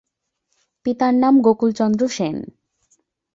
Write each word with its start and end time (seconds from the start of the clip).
পিতার 0.85 1.13
নাম 1.13 1.35
গোকুল 1.41 1.71
চন্দ্র 1.71 2.03
সেন। 2.07 2.37